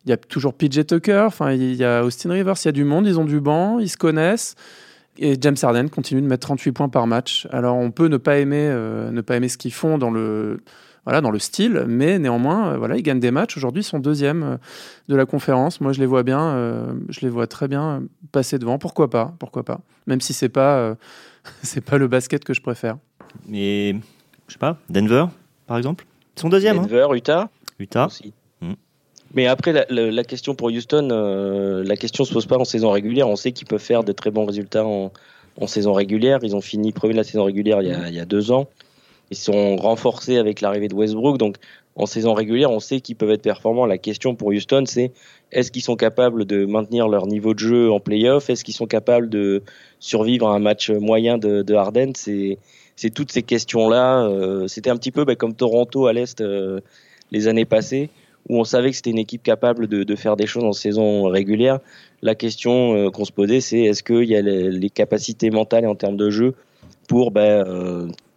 [0.04, 2.72] il y a toujours PJ Tucker, enfin, il y a Austin Rivers, il y a
[2.72, 4.56] du monde, ils ont du banc, ils se connaissent.
[5.18, 7.46] Et James Harden continue de mettre 38 points par match.
[7.50, 10.62] Alors on peut ne pas aimer, euh, ne pas aimer ce qu'ils font dans le,
[11.04, 13.56] voilà, dans le style, mais néanmoins, euh, voilà, ils gagnent des matchs.
[13.56, 14.56] Aujourd'hui, ils sont deuxième euh,
[15.08, 15.80] de la conférence.
[15.80, 18.78] Moi, je les vois bien, je les vois très bien passer devant.
[18.78, 19.34] Pourquoi pas?
[19.38, 19.80] Pourquoi pas?
[20.06, 20.96] Même si c'est pas,
[21.62, 22.96] c'est pas le basket que je préfère.
[23.46, 23.94] Mais
[24.48, 25.26] je sais pas, Denver,
[25.66, 26.78] par exemple, ils sont deuxième.
[26.78, 26.82] Hein.
[26.82, 27.50] Denver, Utah.
[27.78, 28.06] Utah.
[28.06, 28.32] Aussi.
[29.34, 32.90] Mais après, la, la, question pour Houston, euh, la question se pose pas en saison
[32.90, 33.28] régulière.
[33.28, 35.12] On sait qu'ils peuvent faire de très bons résultats en,
[35.60, 36.40] en, saison régulière.
[36.42, 38.52] Ils ont fini premier de la saison régulière il y, a, il y a deux
[38.52, 38.68] ans.
[39.30, 41.38] Ils sont renforcés avec l'arrivée de Westbrook.
[41.38, 41.56] Donc,
[41.96, 43.86] en saison régulière, on sait qu'ils peuvent être performants.
[43.86, 45.12] La question pour Houston, c'est
[45.50, 48.50] est-ce qu'ils sont capables de maintenir leur niveau de jeu en playoff?
[48.50, 49.62] Est-ce qu'ils sont capables de
[50.00, 52.12] survivre à un match moyen de, de Harden?
[52.14, 52.58] C'est
[52.96, 54.26] c'est toutes ces questions-là.
[54.26, 56.80] Euh, c'était un petit peu bah, comme Toronto à l'Est euh,
[57.30, 58.10] les années passées,
[58.48, 61.78] où on savait que c'était une équipe capable de, faire des choses en saison régulière.
[62.22, 65.84] La question euh, qu'on se posait, c'est est-ce qu'il y a les, les, capacités mentales
[65.84, 66.54] et en termes de jeu
[67.08, 67.64] pour bah,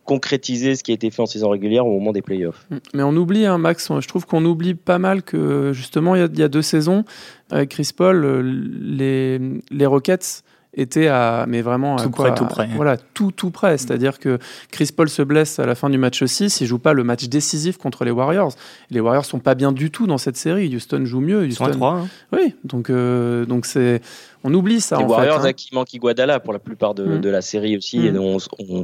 [0.06, 2.66] concrétiser ce qui a été fait en saison régulière au moment des playoffs.
[2.70, 2.78] Mm.
[2.94, 6.44] Mais on oublie, hein, Max, je trouve qu'on oublie pas mal que justement, il y
[6.44, 7.04] a, deux saisons,
[7.50, 8.42] avec Chris Paul,
[8.82, 9.40] les,
[9.72, 10.44] les Rockets
[10.76, 12.68] étaient à, mais vraiment tout quoi, près, tout près.
[12.76, 13.78] voilà, tout, tout près.
[13.78, 14.38] C'est-à-dire que
[14.72, 17.26] Chris Paul se blesse à la fin du match 6, il joue pas le match
[17.30, 18.54] décisif contre les Warriors.
[18.92, 20.74] Les Warriors sont pas bien du tout dans cette série.
[20.76, 21.44] Houston joue mieux.
[21.46, 21.72] Houston...
[21.72, 22.08] 3, hein.
[22.34, 24.02] Oui, donc, euh, donc c'est,
[24.44, 24.98] on oublie ça.
[24.98, 25.50] Les en Warriors fait, hein.
[25.50, 27.22] à qui manque Iguodala pour la plupart de, Mm.
[27.22, 28.16] de la série aussi, Mm.
[28.16, 28.38] et on,
[28.70, 28.84] on,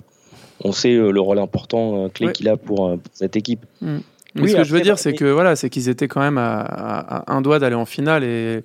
[0.63, 2.33] on sait euh, le rôle important, euh, clé Ouais.
[2.33, 3.65] qu'il a pour, pour cette équipe.
[3.81, 3.99] Mais
[4.43, 6.61] Oui, ce que je veux dire, c'est que voilà, c'est qu'ils étaient quand même à,
[6.61, 8.63] à- à un doigt d'aller en finale et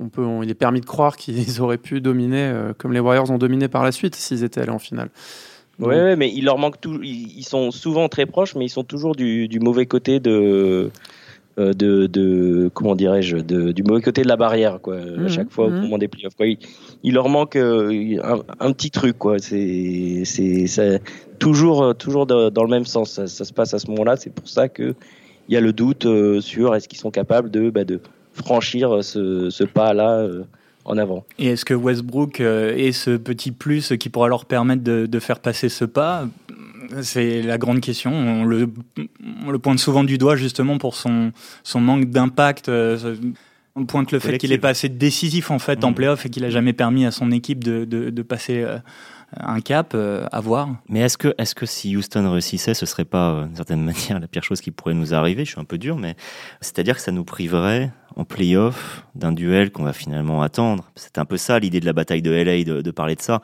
[0.00, 3.00] on peut, on- il est permis de croire qu'ils auraient pu dominer euh, comme les
[3.00, 5.10] Warriors ont dominé par la suite s'ils étaient allés en finale.
[5.78, 7.00] Donc, Ouais, ouais, mais il leur manque tout.
[7.02, 10.90] Ils, sont souvent très proches, mais ils sont toujours du, du mauvais côté de,
[11.58, 14.96] euh, de, de comment dirais-je, du mauvais côté de la barrière, quoi.
[14.96, 15.80] À chaque fois au mhm.
[15.82, 16.46] moment des playoffs, quoi.
[16.46, 16.58] Il,
[17.02, 19.38] il leur manque euh, un, un petit truc, quoi.
[19.38, 20.24] C'est,
[21.38, 23.12] toujours, toujours de- dans le même sens.
[23.12, 24.16] Ça, ça se passe à ce moment-là.
[24.16, 24.94] C'est pour ça que
[25.48, 26.06] il y a le doute
[26.40, 28.00] sur est-ce qu'ils sont capables de, bah, de
[28.34, 30.42] franchir ce, ce pas-là euh,
[30.84, 31.24] en avant.
[31.38, 35.18] Et est-ce que Westbrook euh, est ce petit plus qui pourra leur permettre de, de
[35.18, 36.26] faire passer ce pas?
[37.02, 38.12] C'est la grande question.
[38.12, 38.68] On le,
[39.46, 42.68] on le pointe souvent du doigt justement pour son, son manque d'impact.
[42.68, 43.14] euh,
[43.76, 45.94] On pointe le fait qu'il n'est pas assez décisif en fait en Mhm.
[45.94, 48.78] playoff et qu'il a jamais permis à son équipe de, de, de passer euh,
[49.36, 50.68] un cap euh, à voir.
[50.88, 54.20] Mais est-ce que, est-ce que si Houston réussissait, ce serait pas, euh, d'une certaine manière,
[54.20, 55.44] la pire chose qui pourrait nous arriver?
[55.44, 56.16] Je suis un peu dur, mais
[56.60, 60.90] c'est-à-dire que ça nous priverait en playoff d'un duel qu'on va finalement attendre.
[60.96, 63.40] C'est un peu ça l'idée de la bataille de LA, de, parler de ça.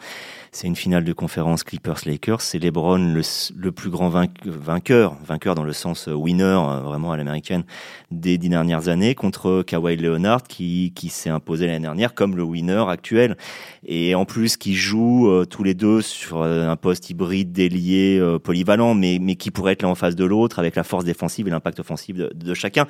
[0.50, 2.40] C'est une finale de conférence Clippers-Lakers.
[2.40, 3.14] C'est LeBron
[3.56, 7.62] le, plus grand vainque- vainqueur, vainqueur dans le sens euh, winner, vraiment à l'américaine,
[8.10, 12.42] des dix dernières années, contre Kawhi Leonard qui, qui s'est imposé l'année dernière comme le
[12.42, 13.36] winner actuel
[13.84, 18.38] et en plus qui euh, tous les deux sur euh, un poste hybride délié euh,
[18.38, 21.46] polyvalent mais mais qui pourrait être l'un en face de l'autre avec la force défensive
[21.46, 22.86] et l'impact offensif de, chacun.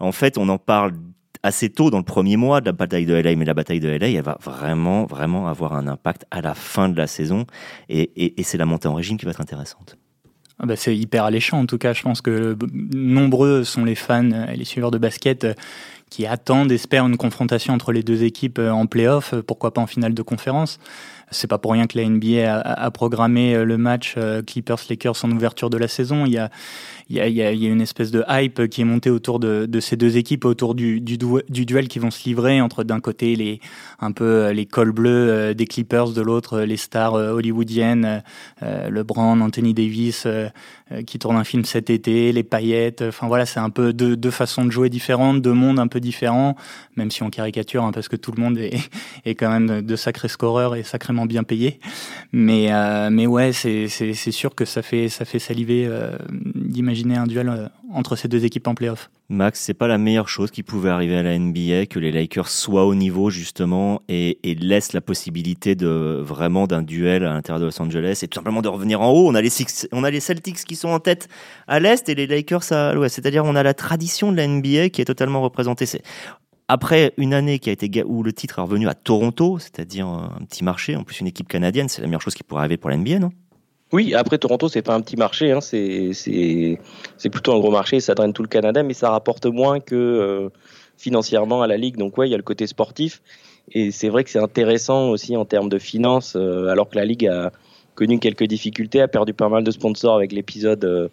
[0.00, 0.92] En fait, on en parle
[1.42, 3.88] assez tôt dans le premier mois de la bataille de LA, mais la bataille de
[3.88, 7.46] LA, elle va vraiment, vraiment avoir un impact à la fin de la saison,
[7.88, 9.96] et, et, c'est la montée en régime qui va être intéressante.
[10.58, 11.92] Ah bah, c'est hyper alléchant en tout cas.
[11.92, 15.54] Je pense que nombreux sont les fans et les suiveurs de basket euh,
[16.10, 20.14] qui attendent, espèrent une confrontation entre les deux équipes en playoff, pourquoi pas en finale
[20.14, 20.78] de conférence.
[21.30, 25.30] C'est pas pour rien que la NBA a, programmé euh, le match euh, Clippers-Lakers en
[25.30, 26.26] ouverture de la saison.
[27.08, 29.38] Il y, a, y a- y a une espèce de hype qui est montée autour
[29.40, 32.84] de, de ces deux équipes, autour du, du, du duel qui vont se livrer entre
[32.84, 33.60] d'un côté les
[34.00, 38.22] un peu euh, les cols bleus euh, des Clippers, de l'autre euh, les stars hollywoodiennes,
[38.62, 40.26] LeBron, Anthony Davis
[41.06, 43.02] qui tourne un film cet été, les paillettes.
[43.02, 45.98] Enfin voilà, c'est un peu deux, deux façons de jouer différentes, deux mondes un peu
[46.00, 46.56] différents,
[46.96, 48.74] même si on caricature hein, parce que tout le monde est,
[49.24, 51.80] est quand même de sacrés scoreurs et sacrément bien payé.
[52.32, 53.88] Mais euh, mais ouais, c'est
[54.30, 56.16] sûr que ça fait ça fait saliver euh,
[56.54, 59.10] d'imaginer un duel euh, entre ces deux équipes en playoff.
[59.28, 62.48] Max, c'est pas la meilleure chose qui pouvait arriver à la NBA que les Lakers
[62.48, 67.60] soient au niveau justement et, et laissent la possibilité de vraiment d'un duel à l'intérieur
[67.60, 69.28] de Los Angeles et tout simplement de revenir en haut.
[69.28, 71.28] On a les Six- on a les Celtics qui sont en tête
[71.66, 73.14] à l'est et les Lakers à l'ouest.
[73.14, 75.86] C'est-à-dire on a la tradition de la NBA qui est totalement représentée.
[76.66, 80.40] Après une année qui a été où le titre est revenu à Toronto, c'est-à-dire un
[80.48, 82.88] petit marché, en plus une équipe canadienne, c'est la meilleure chose qui pourrait arriver pour
[82.88, 83.30] la NBA, non?
[83.94, 88.16] Oui, après Toronto, c'est pas un petit marché, hein, c'est plutôt un gros marché, ça
[88.16, 90.48] draine tout le Canada, mais ça rapporte moins que euh,
[90.96, 91.96] financièrement à la ligue.
[91.96, 93.22] Donc ouais, il y a le côté sportif,
[93.70, 97.04] et c'est vrai que c'est intéressant aussi en termes de finances, euh, alors que la
[97.04, 97.52] ligue a
[97.94, 101.08] connu quelques difficultés, a perdu pas mal de sponsors avec l'épisode euh,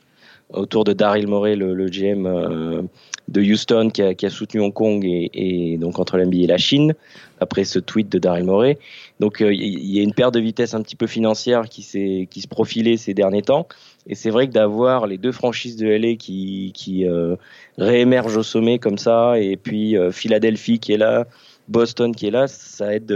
[0.54, 2.82] autour de Daryl Morey, le, GM euh,
[3.28, 6.94] de Houston, qui a, soutenu Hong Kong et, donc entre l'NBA et la Chine
[7.40, 8.78] après ce tweet de Daryl Morey.
[9.20, 12.48] Donc euh, il y a une perte de vitesse un petit peu financière qui se
[12.48, 13.68] profilait ces derniers temps.
[14.08, 17.36] Et c'est vrai que d'avoir les deux franchises de LA qui qui euh,
[17.78, 21.26] réémergent au sommet comme ça, et puis Philadelphie qui est là,
[21.68, 23.14] Boston qui est là, ça aide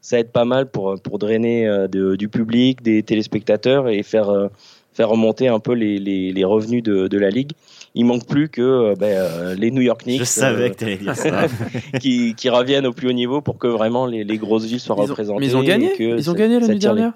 [0.00, 4.48] ça aide pas mal pour drainer du public, des téléspectateurs et faire
[4.94, 7.52] faire remonter un peu les, les, les revenus de, de la ligue.
[7.94, 10.74] Il manque plus que euh, ben, euh, les New York Knicks Je savais euh, que
[10.76, 11.46] t'allais dire ça.
[12.00, 14.96] qui, qui reviennent au plus haut niveau pour que vraiment les, les grosses villes soient
[14.98, 15.40] Ils ont, représentées.
[15.40, 17.12] mais ils ont gagné que Ils ont gagné la ça nuit tire les- dernière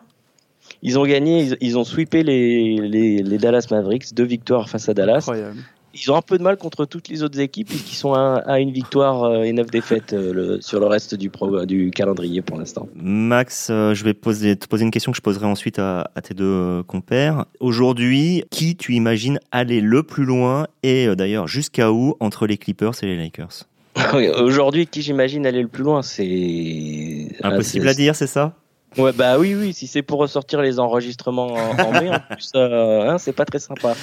[0.83, 4.89] Ils ont gagné, ils, ils ont sweepé les, les, les Dallas Mavericks, deux victoires face
[4.89, 5.17] à Dallas.
[5.19, 5.57] Incroyable.
[6.01, 8.71] Ils ont un peu de mal contre toutes les autres équipes puisqu'ils sont à, une
[8.71, 11.31] victoire euh, et neuf défaites euh, sur le reste du,
[11.67, 12.89] du calendrier pour l'instant.
[12.95, 16.83] Max, je vais poser, te poser une question que je poserai ensuite à, tes deux
[16.85, 17.47] compères.
[17.61, 22.95] Aujourd'hui, qui tu imagines aller le plus loin et d'ailleurs jusqu'à où entre les Clippers
[23.03, 23.67] et les Lakers?
[24.39, 28.55] Aujourd'hui, qui j'imagine aller le plus loin, c'est impossible à dire, c'est ça?
[28.99, 33.11] Ouais, bah oui, oui, si c'est pour ressortir les enregistrements en, mai, en plus, euh,
[33.11, 33.95] hein, c'est pas très sympa.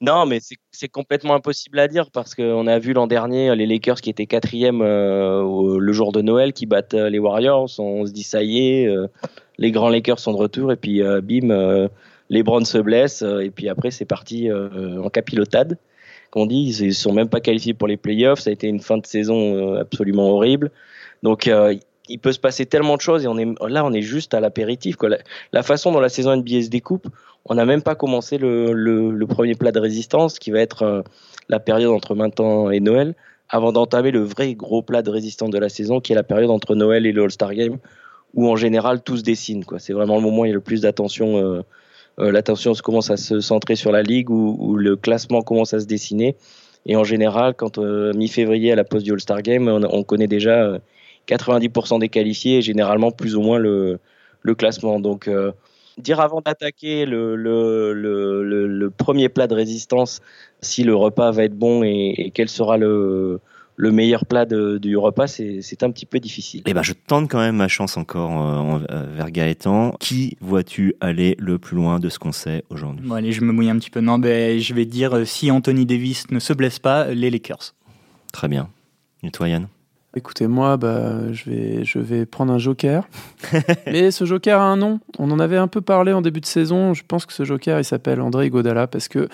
[0.00, 0.38] Non, mais
[0.70, 4.26] c'est complètement impossible à dire parce qu'on a vu l'an dernier les Lakers qui étaient
[4.26, 7.68] quatrième euh, le jour de Noël qui battent euh, les Warriors.
[7.78, 8.88] On se dit ça y est,
[9.58, 11.88] les grands Lakers sont de retour et puis bim,
[12.30, 15.78] les Browns se blessent et puis après c'est parti en capilotade.
[16.30, 18.40] Qu'on dit, ils sont même pas qualifiés pour les playoffs.
[18.40, 20.70] Ça a été une fin de saison absolument horrible.
[21.22, 21.50] Donc
[22.08, 24.40] il peut se passer tellement de choses et on est là, on est juste à
[24.40, 24.96] l'apéritif.
[25.02, 25.18] La,
[25.52, 27.08] la, façon dont la saison NBA se découpe,
[27.48, 31.02] on n'a même pas commencé le, premier plat de résistance qui va être euh,
[31.48, 33.14] la période entre maintenant et Noël,
[33.48, 36.50] avant d'entamer le vrai gros plat de résistance de la saison qui est la période
[36.50, 37.78] entre Noël et le All-Star Game,
[38.34, 39.64] où en général tout se dessine.
[39.78, 41.38] C'est vraiment le moment où il y a le plus d'attention.
[41.38, 41.62] Euh,
[42.20, 45.86] euh, l'attention commence à se centrer sur la ligue, où, le classement commence à se
[45.86, 46.36] dessiner.
[46.86, 50.78] Et en général, quand mi-février à la pause du All-Star Game, on, on connaît déjà
[51.28, 54.00] 90% des qualifiés et généralement plus ou moins le,
[54.56, 54.98] classement.
[54.98, 55.52] Donc, euh,
[55.98, 60.20] dire avant d'attaquer le, le, le, le, premier plat de résistance
[60.60, 63.40] si le repas va être bon et, quel sera le,
[63.76, 66.62] le meilleur plat de, du repas, c'est un petit peu difficile.
[66.66, 69.92] Eh ben, je tente quand même ma chance encore euh, euh, vers Gaëtan.
[70.00, 73.06] Qui vois-tu aller le plus loin de ce qu'on sait aujourd'hui?
[73.06, 74.00] Bon, allez, je me mouille un petit peu.
[74.00, 77.74] Non, ben, je vais dire, si Anthony Davis ne se blesse pas, les Lakers.
[78.32, 78.68] Très bien.
[79.22, 79.68] Et toi, Yann?
[80.18, 83.08] Écoutez, moi, bah, je, vais, je vais prendre un joker.
[83.86, 84.98] Mais ce joker a un nom.
[85.18, 86.92] On en avait un peu parlé en début de saison.
[86.92, 89.28] Je pense que ce joker, il s'appelle André Godala parce que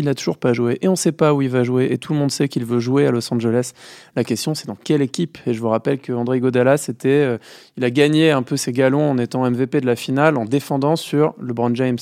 [0.00, 1.98] il n'a toujours pas joué et on ne sait pas où il va jouer et
[1.98, 3.72] tout le monde sait qu'il veut jouer à Los Angeles.
[4.16, 5.38] La question c'est dans quelle équipe?
[5.46, 7.38] Et je vous rappelle que André Godala, c'était, euh,
[7.76, 10.96] il a gagné un peu ses galons en étant MVP de la finale en défendant
[10.96, 11.98] sur LeBron James.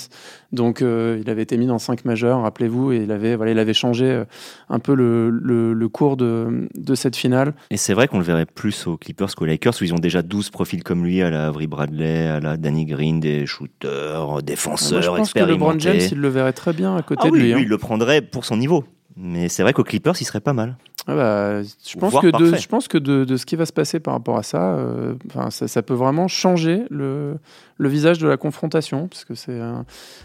[0.51, 3.59] Donc euh, il avait été mis dans 5 majeurs, rappelez-vous, et il avait, voilà, il
[3.59, 4.25] avait changé euh,
[4.71, 7.55] un peu le, le, cours de, de, cette finale.
[7.71, 10.23] Et c'est vrai qu'on le verrait plus aux Clippers qu'aux Lakers où ils ont déjà
[10.23, 14.93] 12 profils comme lui à la Avery Bradley, à la Danny Green, des shooters, défenseurs,
[14.93, 17.37] Moi, je pense que LeBron James, il le verrait très bien à côté ah de
[17.37, 17.53] lui.
[17.53, 18.85] Hein prendrait pour son niveau.
[19.20, 20.76] Mais c'est vrai qu'aux Clippers, il serait pas mal.
[21.11, 23.72] Ah bah, je, pense que de, je pense que de, de, ce qui va se
[23.72, 25.14] passer par rapport à ça, euh,
[25.48, 27.38] ça, ça, peut vraiment changer le,
[27.78, 29.59] le, visage de la confrontation, parce que c'est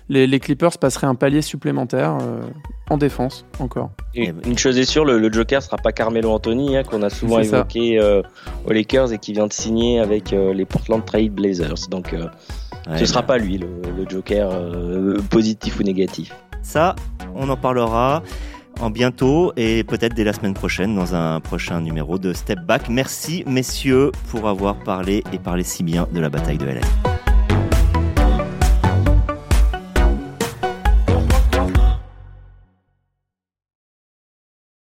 [0.10, 2.41] les, les, Clippers passeraient un palier supplémentaire euh,
[2.89, 3.91] en défense encore.
[4.13, 7.39] une chose est sûre, le, le Joker sera pas Carmelo Anthony, hein, qu'on a souvent
[7.39, 8.21] évoqué euh,
[8.67, 11.88] aux Lakers et qui vient de signer avec les Portland Trail Blazers.
[11.89, 12.13] Donc,
[12.97, 14.51] ce sera pas lui le, le Joker
[15.29, 16.36] positif ou négatif.
[16.62, 16.95] Ça,
[17.36, 18.21] on en parlera
[18.80, 22.90] en bientôt et peut-être dès la semaine prochaine dans un prochain numéro de Step Back.
[22.90, 27.12] Merci messieurs pour avoir parlé et parlé si bien de la bataille de LA.